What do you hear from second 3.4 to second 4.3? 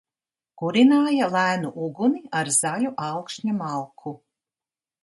malku.